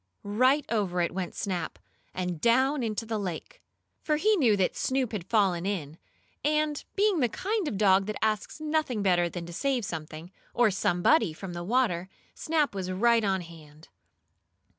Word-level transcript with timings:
Right 0.23 0.65
over 0.67 0.99
it 1.01 1.13
went 1.13 1.35
Snap, 1.35 1.77
and 2.11 2.41
down 2.41 2.81
into 2.81 3.05
the 3.05 3.19
lake. 3.19 3.61
For 4.01 4.15
he 4.15 4.35
knew 4.35 4.57
that 4.57 4.75
Snoop 4.75 5.11
had 5.11 5.29
fallen 5.29 5.63
in, 5.63 5.99
and, 6.43 6.83
being 6.95 7.19
the 7.19 7.29
kind 7.29 7.67
of 7.67 7.75
a 7.75 7.77
dog 7.77 8.07
that 8.07 8.15
asks 8.19 8.59
nothing 8.59 9.03
better 9.03 9.29
than 9.29 9.45
to 9.45 9.53
save 9.53 9.85
something, 9.85 10.31
or 10.55 10.71
somebody, 10.71 11.33
from 11.33 11.53
the 11.53 11.63
water, 11.63 12.09
Snap 12.33 12.73
was 12.73 12.89
right 12.91 13.23
on 13.23 13.41
hand. 13.41 13.89